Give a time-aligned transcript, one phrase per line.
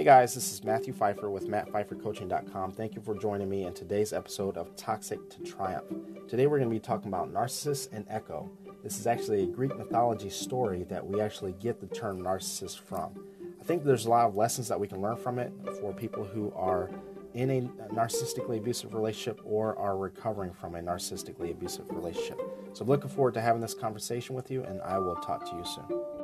[0.00, 2.72] Hey guys, this is Matthew Pfeiffer with MattPfeifferCoaching.com.
[2.72, 5.84] Thank you for joining me in today's episode of Toxic to Triumph.
[6.26, 8.50] Today we're going to be talking about Narcissus and Echo.
[8.82, 13.12] This is actually a Greek mythology story that we actually get the term narcissist from.
[13.60, 15.52] I think there's a lot of lessons that we can learn from it
[15.82, 16.90] for people who are
[17.34, 17.60] in a
[17.92, 22.40] narcissistically abusive relationship or are recovering from a narcissistically abusive relationship.
[22.72, 25.56] So I'm looking forward to having this conversation with you, and I will talk to
[25.56, 26.19] you soon.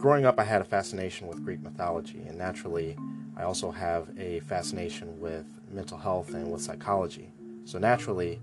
[0.00, 2.96] Growing up, I had a fascination with Greek mythology, and naturally,
[3.36, 7.34] I also have a fascination with mental health and with psychology.
[7.66, 8.40] So, naturally,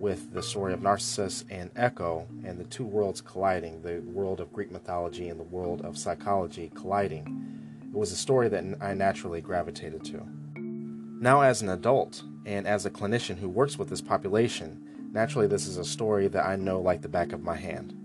[0.00, 4.52] with the story of Narcissus and Echo and the two worlds colliding, the world of
[4.52, 9.40] Greek mythology and the world of psychology colliding, it was a story that I naturally
[9.40, 10.26] gravitated to.
[10.56, 15.68] Now, as an adult and as a clinician who works with this population, naturally, this
[15.68, 17.96] is a story that I know like the back of my hand.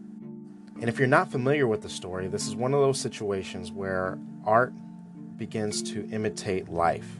[0.82, 4.18] And if you're not familiar with the story, this is one of those situations where
[4.46, 4.74] art
[5.38, 7.20] begins to imitate life.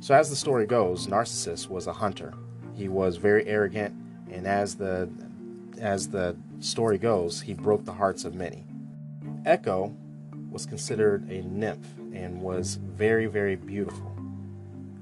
[0.00, 2.34] So, as the story goes, Narcissus was a hunter.
[2.74, 3.94] He was very arrogant,
[4.30, 5.08] and as the
[5.80, 8.66] as the story goes, he broke the hearts of many.
[9.46, 9.96] Echo
[10.50, 14.14] was considered a nymph and was very, very beautiful.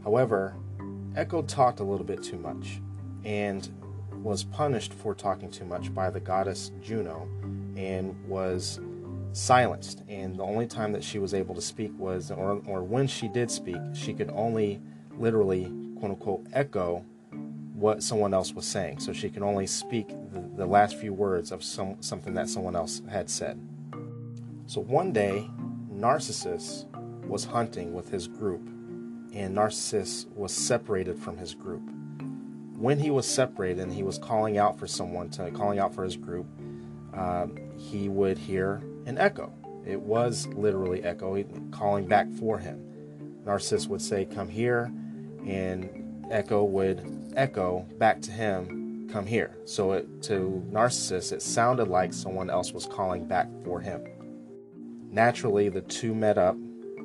[0.04, 0.54] However,
[1.16, 2.80] Echo talked a little bit too much
[3.24, 3.68] and
[4.22, 7.28] was punished for talking too much by the goddess Juno
[7.76, 8.80] and was
[9.32, 10.02] silenced.
[10.08, 13.28] And the only time that she was able to speak was, or, or when she
[13.28, 14.80] did speak, she could only
[15.16, 17.04] literally, quote unquote, echo
[17.74, 19.00] what someone else was saying.
[19.00, 22.76] So she could only speak the, the last few words of some, something that someone
[22.76, 23.60] else had said.
[24.66, 25.50] So one day,
[25.90, 26.86] Narcissus
[27.26, 28.66] was hunting with his group,
[29.34, 31.82] and Narcissus was separated from his group.
[32.76, 36.04] When he was separated and he was calling out for someone to calling out for
[36.04, 36.46] his group,
[37.12, 39.52] um, he would hear an echo.
[39.86, 42.80] It was literally echo calling back for him.
[43.44, 44.92] Narcissus would say, Come here,
[45.46, 49.56] and Echo would echo back to him, Come here.
[49.64, 54.02] So it, to Narcissus, it sounded like someone else was calling back for him.
[55.10, 56.56] Naturally, the two met up.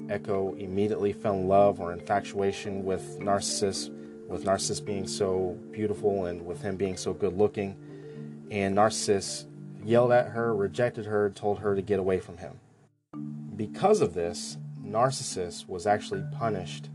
[0.09, 3.91] Echo immediately fell in love or infatuation with Narcissus,
[4.27, 7.75] with Narcissus being so beautiful and with him being so good looking.
[8.49, 9.45] And Narcissus
[9.83, 12.59] yelled at her, rejected her, told her to get away from him.
[13.55, 16.89] Because of this, Narcissus was actually punished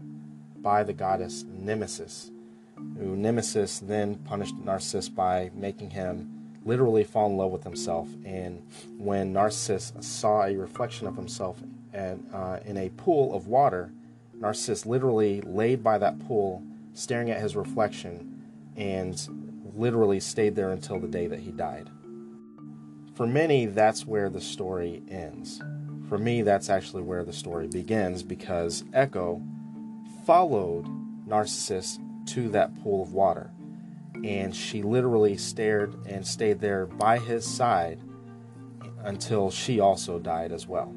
[0.57, 2.31] by the goddess Nemesis,
[2.99, 6.31] who Nemesis then punished Narcissus by making him
[6.65, 8.09] literally fall in love with himself.
[8.25, 11.63] And when Narcissus saw a reflection of himself
[11.93, 13.93] and, uh, in a pool of water,
[14.33, 16.63] Narcissus literally laid by that pool,
[16.95, 18.43] staring at his reflection,
[18.77, 19.21] and
[19.77, 21.91] literally stayed there until the day that he died.
[23.15, 25.63] For many, that's where the story ends.
[26.09, 29.41] For me, that's actually where the story begins because Echo
[30.27, 30.87] followed
[31.27, 33.53] Narcissus to that pool of water.
[34.25, 38.01] And she literally stared and stayed there by his side
[39.05, 40.93] until she also died as well.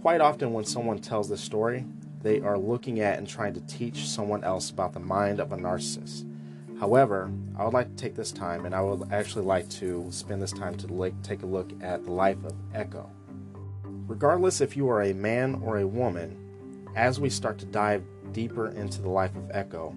[0.00, 1.84] Quite often, when someone tells this story,
[2.22, 5.56] they are looking at and trying to teach someone else about the mind of a
[5.56, 6.24] narcissist.
[6.78, 10.42] However, I would like to take this time and I would actually like to spend
[10.42, 13.10] this time to take a look at the life of Echo.
[14.06, 16.36] Regardless if you are a man or a woman,
[16.94, 19.94] as we start to dive deeper into the life of Echo,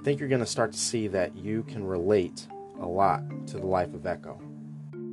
[0.00, 2.46] I think you're going to start to see that you can relate
[2.80, 4.40] a lot to the life of Echo.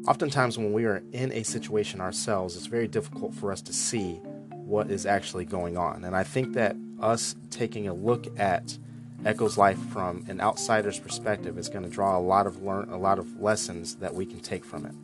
[0.08, 4.14] Oftentimes, when we are in a situation ourselves, it's very difficult for us to see
[4.50, 6.06] what is actually going on.
[6.06, 8.78] And I think that us taking a look at
[9.26, 12.98] Echo's life from an outsider's perspective is going to draw a lot of learn a
[12.98, 14.96] lot of lessons that we can take from it.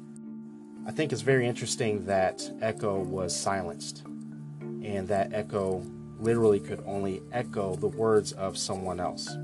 [0.87, 5.83] I think it's very interesting that Echo was silenced and that Echo
[6.19, 9.35] literally could only echo the words of someone else.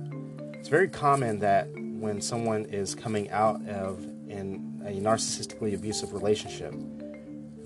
[0.54, 6.74] It's very common that when someone is coming out of in a narcissistically abusive relationship,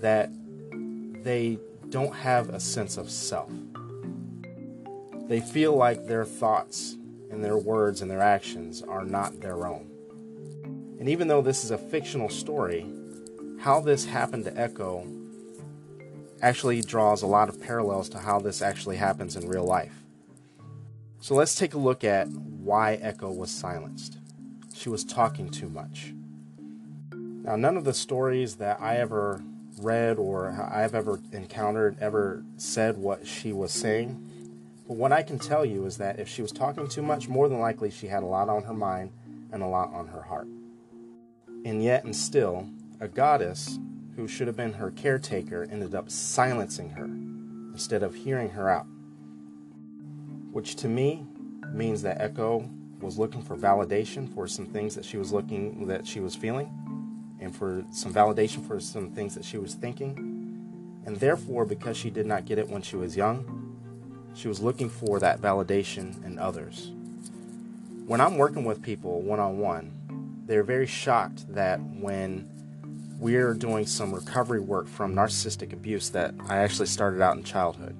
[0.00, 0.30] that
[1.22, 1.58] they
[1.90, 3.50] don't have a sense of self.
[5.28, 6.96] They feel like their thoughts
[7.30, 9.90] and their words and their actions are not their own.
[10.98, 12.86] And even though this is a fictional story,
[13.58, 15.06] how this happened to Echo
[16.42, 20.02] actually draws a lot of parallels to how this actually happens in real life.
[21.20, 24.18] So let's take a look at why Echo was silenced.
[24.74, 26.12] She was talking too much.
[27.10, 29.42] Now, none of the stories that I ever
[29.78, 34.25] read or I've ever encountered ever said what she was saying.
[34.86, 37.48] But what I can tell you is that if she was talking too much, more
[37.48, 39.10] than likely she had a lot on her mind
[39.52, 40.48] and a lot on her heart.
[41.64, 42.68] And yet, and still,
[43.00, 43.78] a goddess
[44.14, 47.04] who should have been her caretaker ended up silencing her
[47.72, 48.86] instead of hearing her out.
[50.52, 51.26] Which to me
[51.72, 56.06] means that Echo was looking for validation for some things that she was looking that
[56.06, 56.72] she was feeling
[57.40, 61.02] and for some validation for some things that she was thinking.
[61.04, 63.65] And therefore, because she did not get it when she was young,
[64.36, 66.92] she was looking for that validation in others.
[68.06, 69.90] When I'm working with people one on one,
[70.46, 72.48] they're very shocked that when
[73.18, 77.96] we're doing some recovery work from narcissistic abuse that I actually started out in childhood.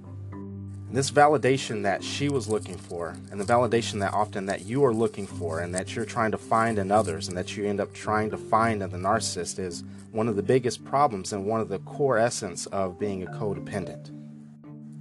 [0.93, 4.95] This validation that she was looking for, and the validation that often that you are
[4.95, 7.93] looking for, and that you're trying to find in others, and that you end up
[7.93, 11.69] trying to find in the narcissist, is one of the biggest problems and one of
[11.69, 14.16] the core essence of being a codependent.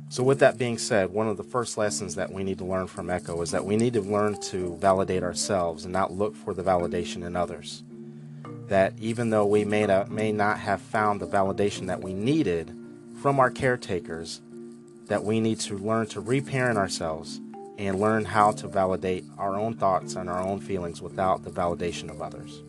[0.09, 2.87] So, with that being said, one of the first lessons that we need to learn
[2.87, 6.53] from Echo is that we need to learn to validate ourselves and not look for
[6.53, 7.83] the validation in others
[8.67, 12.75] that even though we may not, may not have found the validation that we needed
[13.21, 14.41] from our caretakers,
[15.07, 17.39] that we need to learn to reparent ourselves
[17.77, 22.09] and learn how to validate our own thoughts and our own feelings without the validation
[22.09, 22.63] of others.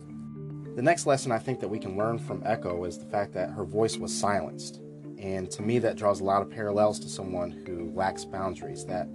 [0.75, 3.49] The next lesson I think that we can learn from Echo is the fact that
[3.51, 4.79] her voice was silenced.
[5.19, 9.07] And to me, that draws a lot of parallels to someone who lacks boundaries, that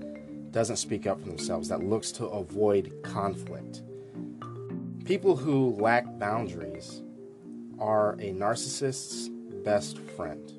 [0.50, 3.82] doesn't speak up for themselves, that looks to avoid conflict.
[5.04, 7.02] People who lack boundaries
[7.78, 9.28] are a narcissist's
[9.64, 10.52] best friend.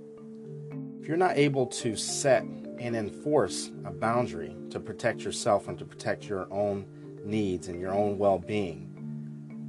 [1.01, 5.85] If you're not able to set and enforce a boundary to protect yourself and to
[5.85, 6.85] protect your own
[7.23, 8.89] needs and your own well being,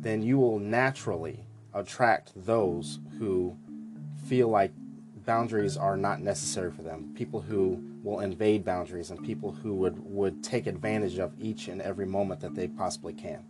[0.01, 3.57] then you will naturally attract those who
[4.27, 4.73] feel like
[5.25, 7.13] boundaries are not necessary for them.
[7.15, 11.81] People who will invade boundaries and people who would, would take advantage of each and
[11.81, 13.45] every moment that they possibly can.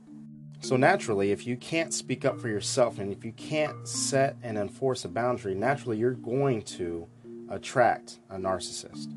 [0.61, 4.57] So, naturally, if you can't speak up for yourself and if you can't set and
[4.57, 7.07] enforce a boundary, naturally you're going to
[7.51, 9.13] attract a narcissist.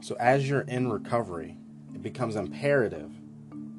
[0.00, 1.56] So, as you're in recovery,
[1.92, 3.10] it becomes imperative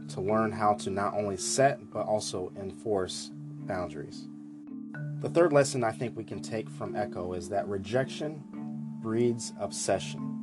[0.10, 4.28] to learn how to not only set but also enforce boundaries.
[5.22, 8.44] The third lesson I think we can take from Echo is that rejection
[9.02, 10.38] breeds obsession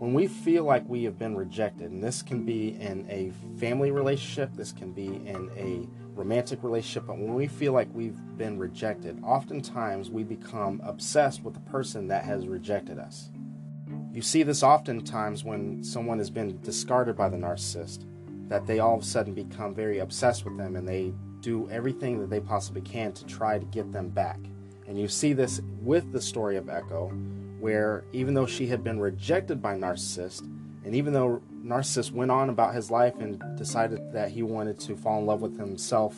[0.00, 3.90] when we feel like we have been rejected, and this can be in a family
[3.90, 5.86] relationship, this can be in a
[6.18, 11.52] romantic relationship, but when we feel like we've been rejected, oftentimes we become obsessed with
[11.52, 13.28] the person that has rejected us.
[14.10, 18.06] You see this oftentimes when someone has been discarded by the narcissist,
[18.48, 22.20] that they all of a sudden become very obsessed with them and they do everything
[22.20, 24.38] that they possibly can to try to get them back.
[24.86, 27.08] And you see this with the story of Echo,
[27.60, 30.40] where even though she had been rejected by Narcissist,
[30.84, 34.96] and even though Narcissist went on about his life and decided that he wanted to
[34.96, 36.16] fall in love with himself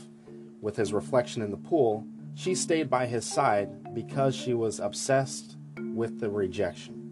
[0.61, 5.57] with his reflection in the pool, she stayed by his side because she was obsessed
[5.95, 7.03] with the rejection.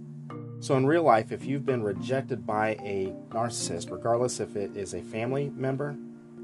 [0.60, 4.94] So, in real life, if you've been rejected by a narcissist, regardless if it is
[4.94, 5.96] a family member,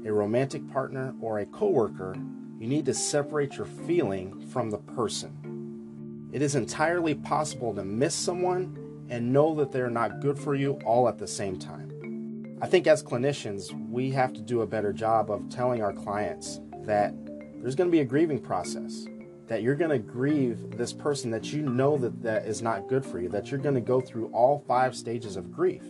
[0.05, 2.15] a romantic partner, or a coworker,
[2.59, 6.29] you need to separate your feeling from the person.
[6.31, 10.73] It is entirely possible to miss someone and know that they're not good for you
[10.85, 12.57] all at the same time.
[12.61, 16.59] I think as clinicians, we have to do a better job of telling our clients
[16.85, 17.13] that
[17.61, 19.05] there's going to be a grieving process,
[19.47, 23.05] that you're going to grieve this person that you know that that is not good
[23.05, 25.83] for you, that you're going to go through all five stages of grief,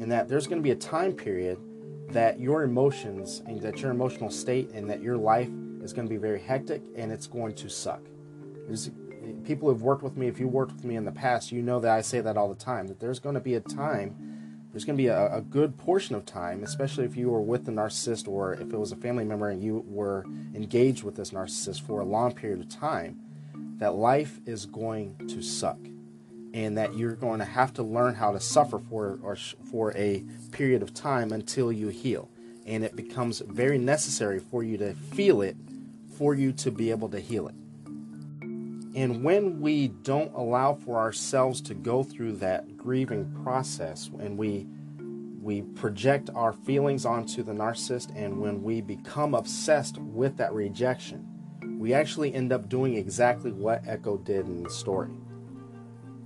[0.00, 1.58] and that there's going to be a time period
[2.12, 5.50] that your emotions and that your emotional state and that your life
[5.82, 8.02] is going to be very hectic and it's going to suck.
[8.66, 8.90] There's
[9.44, 11.80] people who've worked with me, if you worked with me in the past, you know
[11.80, 12.86] that I say that all the time.
[12.88, 16.14] That there's going to be a time, there's going to be a, a good portion
[16.14, 19.24] of time, especially if you were with the narcissist or if it was a family
[19.24, 20.24] member and you were
[20.54, 23.20] engaged with this narcissist for a long period of time,
[23.78, 25.78] that life is going to suck,
[26.52, 29.36] and that you're going to have to learn how to suffer for or
[29.70, 32.28] for a period of time until you heal,
[32.66, 35.56] and it becomes very necessary for you to feel it,
[36.16, 37.54] for you to be able to heal it.
[38.96, 44.66] And when we don't allow for ourselves to go through that grieving process, and we
[45.40, 51.26] we project our feelings onto the narcissist, and when we become obsessed with that rejection,
[51.78, 55.08] we actually end up doing exactly what Echo did in the story.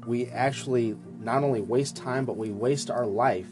[0.06, 3.48] We actually not only waste time, but we waste our life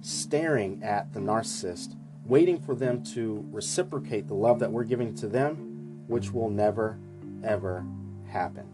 [0.00, 1.96] staring at the narcissist,
[2.26, 6.98] waiting for them to reciprocate the love that we're giving to them, which will never,
[7.42, 7.86] ever
[8.26, 8.66] happen.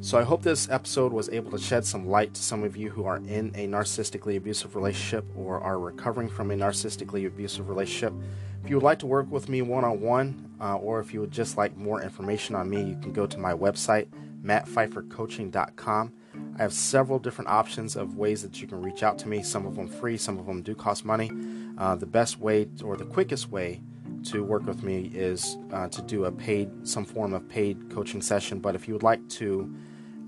[0.00, 2.90] So I hope this episode was able to shed some light to some of you
[2.90, 8.12] who are in a narcissistically abusive relationship or are recovering from a narcissistically abusive relationship.
[8.62, 11.30] If you would like to work with me one on one, or if you would
[11.30, 14.08] just like more information on me, you can go to my website,
[14.42, 16.12] mattpfeiffercoaching.com.
[16.58, 19.42] I have several different options of ways that you can reach out to me.
[19.42, 21.30] Some of them free, some of them do cost money.
[21.78, 23.80] Uh, the best way or the quickest way
[24.24, 28.22] to work with me is uh, to do a paid, some form of paid coaching
[28.22, 28.60] session.
[28.60, 29.74] But if you would like to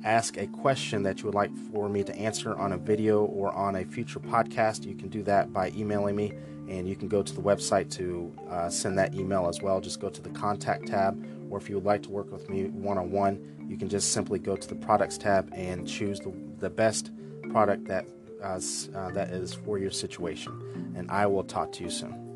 [0.04, 3.52] ask a question that you would like for me to answer on a video or
[3.52, 6.32] on a future podcast, you can do that by emailing me.
[6.68, 9.80] And you can go to the website to uh, send that email as well.
[9.80, 12.64] Just go to the contact tab, or if you would like to work with me
[12.64, 16.32] one on one, you can just simply go to the products tab and choose the,
[16.58, 17.10] the best
[17.50, 18.06] product that
[18.42, 18.60] uh,
[18.94, 20.52] uh, that is for your situation.
[20.96, 22.26] And I will talk to you soon.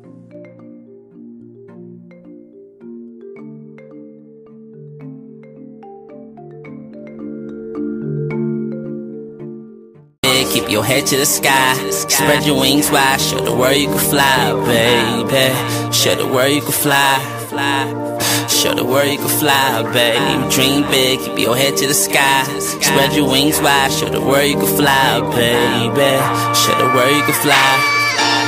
[10.51, 11.75] Keep your head to the sky.
[11.91, 13.21] Spread your wings wide.
[13.21, 15.93] Show the world you can fly, baby.
[15.93, 17.40] Show the world you can fly.
[17.51, 20.23] Show the world you can fly, baby.
[20.47, 21.19] Dream big.
[21.19, 22.47] Keep your head to the sky.
[22.59, 23.91] Spread your wings wide.
[23.91, 26.15] Show the world you can fly, baby.
[26.55, 27.71] Show the world you can fly.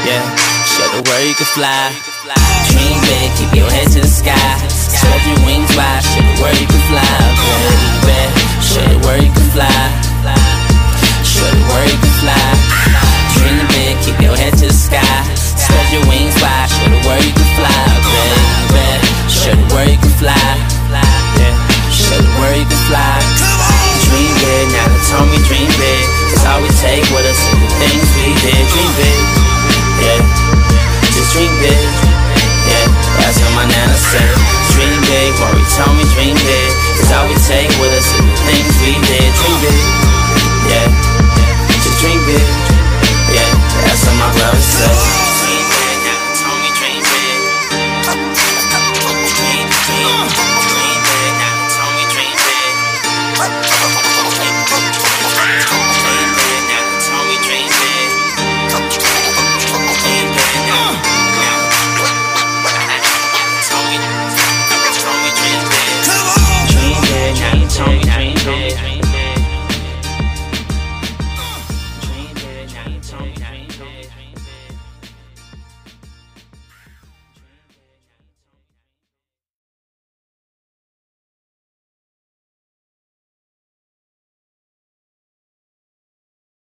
[0.08, 0.24] Yeah.
[0.64, 1.92] Show the world you can fly.
[2.72, 3.28] Dream big.
[3.36, 4.40] Keep your head to the sky.
[4.72, 6.00] Spread your wings wide.
[6.00, 7.12] Show the world you can fly,
[8.08, 8.40] baby.
[8.64, 9.68] Show the world you can fly.
[11.28, 11.92] Show the world